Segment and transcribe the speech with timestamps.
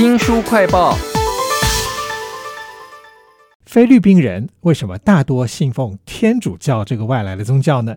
[0.00, 0.96] 新书快报：
[3.66, 7.96] 菲律宾人为什么大多信奉天主教这个外来的宗教呢？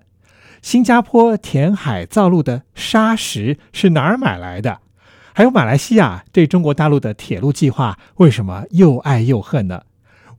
[0.62, 4.80] 新加坡填海造陆的砂石是哪儿买来的？
[5.34, 9.84] 还有马来西亚对中国大陆的铁路计划为什么又爱又恨呢？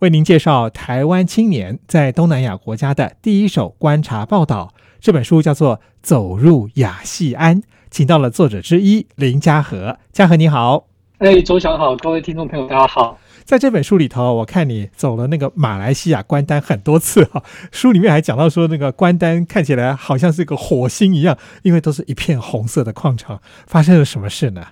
[0.01, 4.75] 为您介绍台湾青年在东南亚国家的第一手观察报道。
[5.01, 9.98] 这本书叫做《走入亚细安》，请到了作者之一林嘉禾。
[10.12, 10.89] 嘉禾你好，
[11.25, 13.19] 哎，周翔好，各位听众朋友大家好。
[13.45, 17.43] 在这本书里头，我看你走了那个马来西亚关丹很多次哈。
[17.73, 23.41] 书里面还讲到说，那个关丹看起来好像是个火星一样，因为都是一片红色的矿场。
[23.67, 24.67] 发生了什么事呢？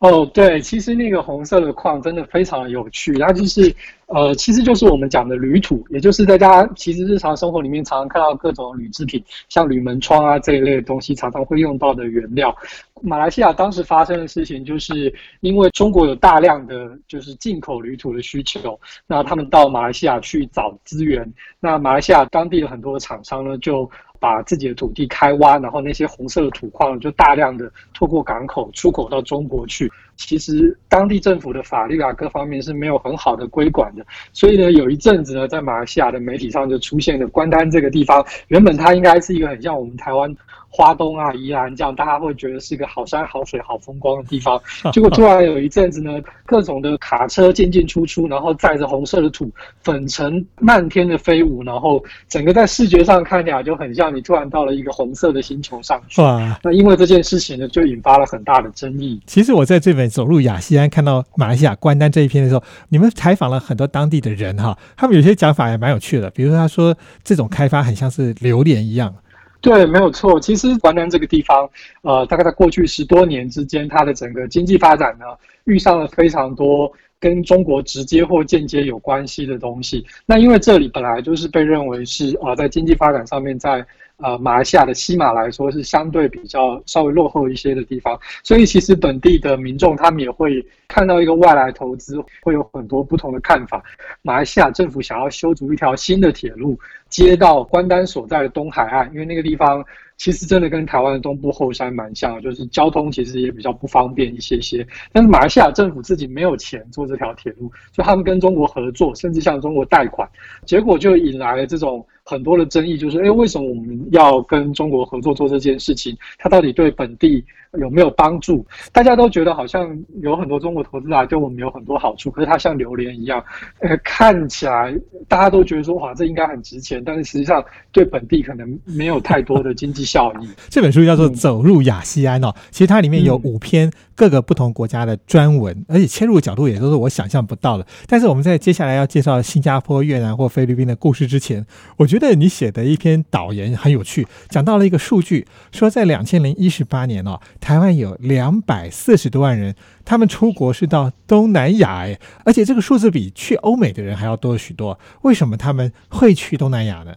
[0.00, 3.70] 哦，对，其实那个红色的矿真的非常有趣，它就是
[4.06, 12.56] 呃，其实就是我们讲的铝土，也就是大家其实日常生活里面常常看到各种铝制品，像铝门窗啊这一类的东西，常常会用到的原料。
[13.02, 23.90] 马来西亚当时发生的事情，就是因为中国有大量的就是进口铝土的需求，那他们到马来西亚去找资源，那马来西亚当地的很多的厂商呢就。
[24.20, 29.90] 把自己的土地开挖，然后那些红色的土矿就大量的透过港口出口到中国去。
[30.16, 34.04] 其实当地政府的法律啊各方面是没有很好的规管的，
[34.34, 40.32] 所以呢，有一阵子呢，在马来西亚的媒体上就出现了关丹这个地方，原本它应该是一个很像我们台湾。
[40.72, 44.60] 花东啊，宜兰这样，大家会觉得是一个好山好水好风光的地方。
[44.92, 46.12] 结果突然有一阵子呢，
[46.46, 49.50] 各种的卡车进进出出，然后载着红色的土，
[49.82, 56.22] 粉尘漫天的飞舞，然后整个在视觉上看起来就很像你突然到了一个红色的星球上去。
[56.22, 56.58] 哇！
[56.62, 59.20] 那因为这件事情呢，就引发了很大的争议。
[59.26, 69.12] 其实我在这本走入亚西安看到马来西亚关丹这一篇的时候，你们采访了很多当地的人哈，他们有些讲法也蛮有趣的，比如说他说这种开发很像是榴莲一样。
[69.60, 70.40] 对，没有错。
[70.40, 71.68] 其实关南这个地方，
[72.02, 75.24] 呃，大概在过去十多年之间，它的整个经济发展呢，
[75.64, 80.06] 遇上了非常多跟中国直接或间接有关系的东西。
[80.24, 83.84] 那因为这里本来就是被认为是啊，在经济发展上面，在
[84.22, 93.82] 呃马来西亚的西马来说是相对比较稍微落后一些的地方，所以其实本地的民众他们也会看到一个外来投资，会有很多不同的看法。
[94.22, 96.78] 马来西亚政府想要修筑一条新的铁路。
[97.08, 99.84] 接到关丹所在的东海岸，因为那个地方
[100.16, 104.86] 其实真的跟台湾的东部后山蛮像，就是交通其实也比较不方便一些些。
[105.12, 110.28] 但是马来西亚政府自己没有钱做这条铁路，所以他们跟中国合作，甚至向中国贷款，
[110.64, 116.16] 结果就引来了这种很多的争议，就是哎，为什么我们要跟中国合作做这件事情？
[116.38, 117.44] 它到底对本地
[117.78, 118.64] 有没有帮助？
[118.92, 123.42] 大家都觉得好像有很多中国投资来对我们有很多好处，可是它像榴莲一样，
[123.80, 124.94] 呃， 看起来
[125.28, 127.02] 大家都觉得说哇，这应该很值钱。
[127.04, 130.48] 但是实际上，对本地可能没有太多的经济效益。
[130.68, 137.86] 这本书叫做《走入亚西安》哦，其实它里面有五篇各个不同国家的专文，而且切入角度也都是我想象不到的。
[138.06, 141.64] 但是我们在接下来要介绍新加坡、越南或菲律宾的故事之前，
[141.96, 154.98] 我觉得你写的一篇导言很有趣，讲到了一个数据，说在两千零一十八年哦，台湾有两百四十多万人，他们出国是到东南亚，哎，而且这个数字比去欧美的人还要多许多。
[155.22, 157.04] 为什么他们会去东南亚？
[157.04, 157.14] 呢，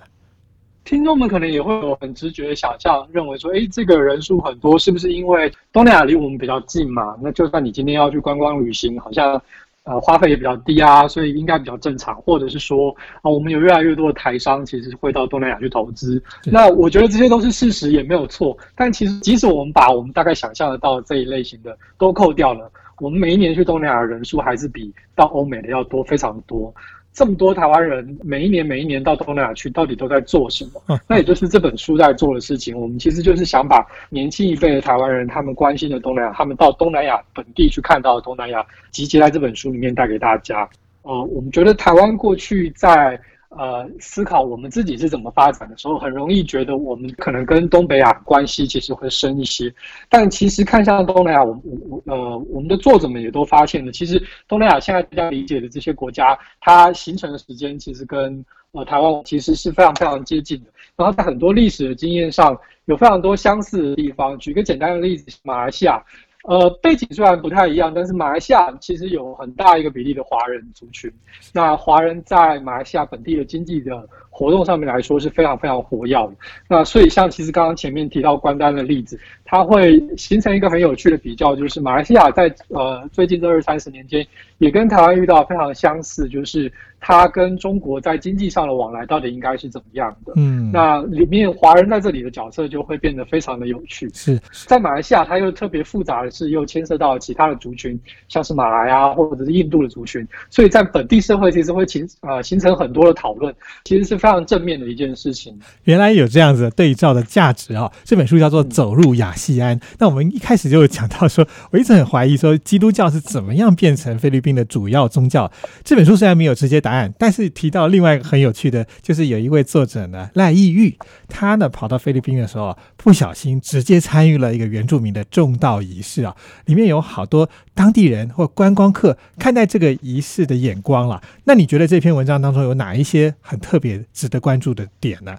[0.85, 7.17] 听众们可能也会有很直觉的想象，认为说，哎，这个人数很多，是不是因为东南亚离我们比较近嘛？
[7.19, 9.41] 那就算你今天要去观光旅行，好像
[9.83, 12.15] 呃花费也比较低啊，所以应该比较正常。
[12.21, 16.21] 或者是说，啊，我们有越来越多的台商其实会到东南亚去投资。
[16.45, 18.57] 那我觉得这些都是事实，也没有错。
[18.75, 26.73] 但其实，即使我们把我们大概想象得到这一类型的都扣掉了，我们每一年去东南亚的人数还是比到欧美的要多非常多。
[27.13, 30.99] 这么多台湾人每一年每一年到东南亚去，到底都在做什么？
[31.07, 32.77] 那也就是这本书在做的事情。
[32.77, 40.67] 我们其实就是想把年轻一辈的台湾人他们关心的东南亚，他们到东南亚本地去看到的东南亚，集结在这本书里面带给大家。
[41.03, 43.19] 呃，我们觉得台湾过去在。
[43.57, 49.73] 呃，思考我们自己是怎么发展的时候，很容易觉得我们可能跟东北亚关系其实会深一些。
[50.09, 60.65] 但其实看向东南亚，我我我呃，我们的作者们也都发现了，其实东南亚现在大家理解的这些国家，它形成的时间其实跟呃台湾其实是非常非常接近的。
[60.95, 64.37] 然后在很多历史的经验上，有非常多相似的地方。
[64.37, 66.03] 举个简单的例子，马来西亚。
[66.43, 71.11] 呃，背景虽然不太一样，但是马来西亚其实有很大一个比例的华人族群。
[71.53, 76.33] 那华人在马来西亚本地的经济的活动上面来说是非常非常活跃的。
[76.67, 84.25] 那所以像其实刚刚前面提到关丹的例子，它会形成一个很有趣的比较，就是马来西亚在呃最近这二三十年间，
[84.57, 90.33] 也跟台湾遇到非常相似，就是它跟中国在经济上的往来到底应该是怎么样的？
[90.35, 94.09] 嗯，那里面华人在这里的角色就会变得非常的有趣。
[94.13, 103.53] 是在马来西亚，它又特别复杂的是，又牵涉到其他的族群，像是马来啊，或者是印度的族群，所以在本地社会其实会形呃形成很多的讨论，
[103.83, 105.53] 其实是非常正面的一件事情。
[105.83, 107.91] 原来有这样子对照的价值啊！
[108.05, 109.77] 这本书叫做《走入雅西安》。
[109.99, 115.51] 那我们一开始就有讲到说，我一直很怀疑说，基督教是怎么样变成菲律宾的主要宗教。
[115.83, 120.97] 这本书虽然没有直接答案，但是提到另外一个很有趣的，就是有一位作者呢赖义玉，
[121.27, 126.33] 他呢跑到菲律宾的时候，不小心直接参与了一个原住民的种稻仪式啊，
[126.67, 131.21] 里面有好多当地人或观光客看待这个仪式的眼光了。
[131.43, 135.35] 那你觉得这篇文章当中有哪一些很特别、值得关注的点呢？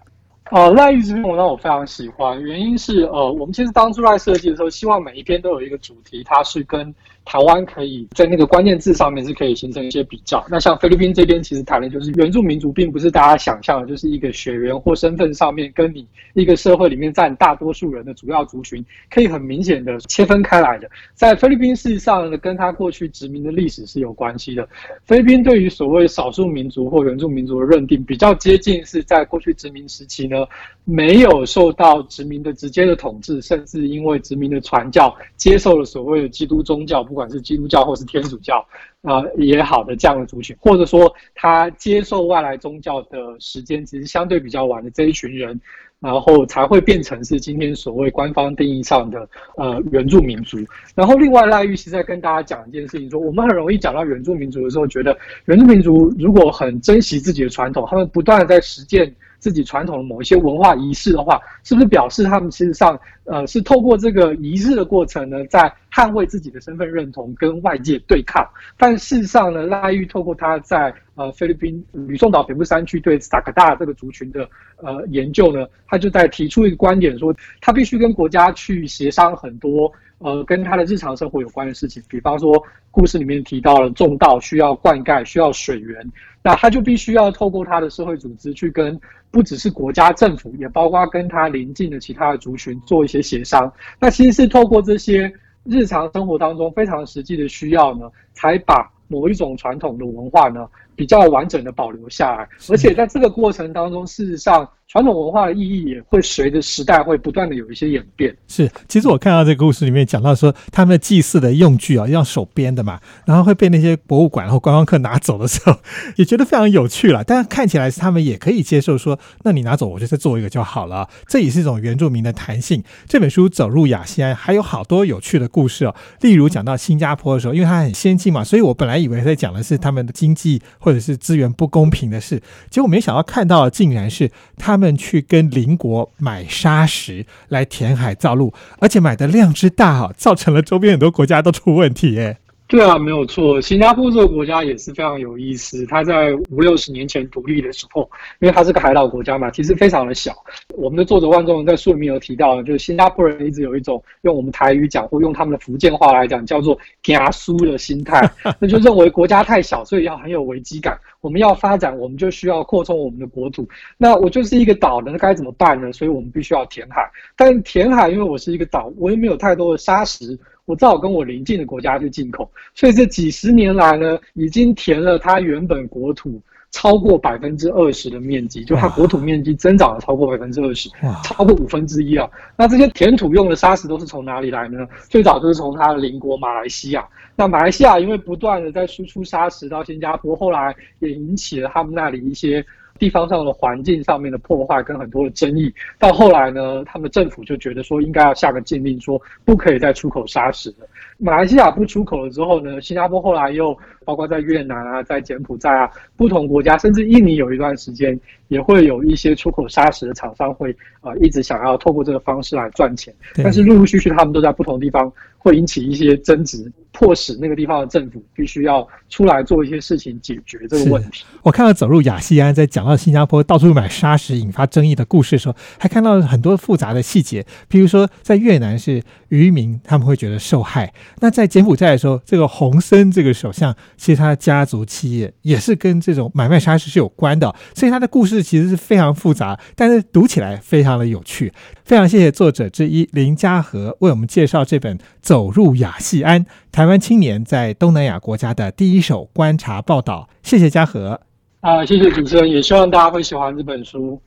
[0.50, 6.94] 呃，赖玉这篇文章我非常喜欢，原因是呃，我们其实当初在设计的时候，希望每一篇都有一个主题，它是跟。
[7.24, 10.44] 台湾可以在那个关键字上面是可以形成一些比较。
[10.50, 20.90] 那像菲律宾这边，其实谈的就是原住民族，并不是大家想象的，就是一个血缘或身份上面跟你一个社会里面占大多数人的主要族群，可以很明显的切分开来的。
[21.14, 24.68] 在菲律宾事实上呢，跟他过去殖民的历史是有关系的。
[25.04, 30.44] 菲律宾对于所谓少数民族或原住民族的认定，比较接近是在过去殖民时期呢，
[30.84, 37.02] 没有受到殖民的直接的统治，甚至因为殖民的传教，接受了所谓的基督宗教。
[37.14, 38.66] 不管是基督教或是天主教，
[39.04, 45.60] 啊也好的这样的族群，或者说他接受外来宗教的时间其实相对比较晚的这一群人，
[46.00, 50.58] 然后才会变成是今天所谓官方定义上的呃原住民族。
[50.94, 59.14] 然后另外赖玉其在跟大家讲一件事情，说我们很容易讲到原住民族的时候，觉得原住民族如果很珍惜自己的传统，他们不断的在实践。
[59.40, 68.42] 自己传统的某一些文化仪式的话，是不是表示他们其实上，呃，是透过这个仪式的过程呢，在捍卫自己的身份认同，跟外界对抗？
[68.78, 79.92] 但事实上呢，赖玉透过他在呃菲律宾吕宋岛北部山区对萨克达这个族群的呃研究呢，他就在提出一个观点，说他必须跟国家去协商很多。
[80.18, 86.00] 呃，跟他的日常生活有关的事情，比方说故事里面提到了种稻需要灌溉，需要水源，
[86.42, 88.98] 那他就必须要透过他的社会组织去跟
[89.30, 93.70] 不只是国家政府，也包括跟他邻近的其他的族群做一些协商。
[94.00, 95.30] 那其实是透过这些
[95.64, 102.48] 日常生活当中非常实际的需要呢，才把某一种传统的文化呢比较完整的保留下来。
[102.68, 104.68] 而且在这个过程当中，事实上。
[104.86, 108.36] 传统文化的意义也会随着时代会不断的有一些演变。
[108.46, 115.78] 是，其实我看到这个故事里面讲到说，他们祭祀的用具啊，要手编的嘛，然后会被那些博物馆或观光客拿走的时候，
[116.16, 117.24] 也觉得非常有趣了。
[117.24, 121.08] 但是看起来是他们也可以接受说，那你拿走，我就再做一个就好了。
[121.26, 122.84] 这也是一种原住民的弹性。
[123.08, 132.40] 这本书走入雅西安还有好多有趣的故事哦，例如讲到新加坡的时候，因为它很先进嘛，所以我本来以为在讲的是他们的经济或者是资源不公平的事，
[132.70, 134.84] 结果没想到看到的竟然是他们。
[134.96, 142.38] 去跟邻国买砂石来填海造陆，而且买的量之大哦，造成了周边很多国家都出问题哎。
[142.74, 143.60] 对啊，没有错。
[143.60, 145.86] 新加坡这个国家也是非常有意思。
[145.86, 148.02] 它在五六十年前独立的时候，
[148.40, 150.34] 因为它是个海岛国家嘛，其实非常的小。
[150.76, 156.76] 我们的作者万中在书里面有提到，就是新加坡人一直有一种用我们台语讲，或用他们的福建话来讲，叫做
[157.06, 158.28] “牙苏”的心态，
[158.58, 160.98] 那就认为国家太小，所以要很有危机感。
[161.20, 163.64] 我们要发展，我们就需要扩充我们的国土。
[163.96, 165.92] 那我就是一个岛，那该怎么办呢？
[165.92, 167.08] 所以我们必须要填海。
[167.36, 170.36] 但填海，因为我是一个岛，我也没有太多的沙石。
[170.64, 176.40] 我只好跟我邻近的国家去进口，所以这几十年来呢，已经填了它原本国土
[176.70, 180.88] 超过百分之二十的面积，就它国土面积增长了超过百分之二十，
[181.22, 182.28] 超过五分之一啊。
[182.56, 184.86] 那这些填土用的砂石都是从哪里来呢？
[185.08, 187.06] 最早就是从它的邻国马来西亚。
[187.36, 192.64] 那马来西亚因为不断的在输出砂石到新加坡，后来也引起了他们那里一些。
[192.98, 200.86] 地方上的环境上面的破坏跟很多的争议，到后来呢，他们政府就觉得说应该要下个禁令，说不可以再出口砂石了。
[201.18, 208.18] 马来西亚不出口了之后呢，新加坡后来又包括在越南啊，在柬埔寨啊，不同国家，甚至印尼有一段时间
[208.48, 216.70] 也会有一些出口砂石的厂商会啊一直想要透过这个方式来赚钱，但是陆陆续续他们都在不同地方会引起一些争执。
[216.96, 221.24] 迫使那个地方的政府必须要出来做一些事情解决这个问题。
[221.42, 227.44] 我看到走入亚细安，在讲到新加坡到处买砂石引发争议的故事的时候，还看到很多复杂的细节。
[227.66, 241.52] 比如说，在越南是渔民他们会觉得受害，那在柬埔寨的时候，这个洪森这个首相，其实他的家族企业也是跟这种买卖沙石是有关的，所以他的故事其实是非常复杂，但是读起来非常的有趣。
[241.84, 250.28] 非常谢谢作者之一林家和为我们介绍这本《走入亚细安：台湾青年在东南亚国家的第一手观察报道》。
[250.42, 251.20] 谢谢家和
[251.60, 254.20] 啊，谢谢主持人，也希望大家会喜欢这本书。